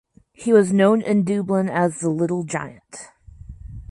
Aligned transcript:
He 0.33 0.51
was 0.51 0.73
known 0.73 1.03
in 1.03 1.23
Dublin 1.25 1.69
as 1.69 1.99
the 1.99 2.09
"little 2.09 2.43
giant". 2.43 3.09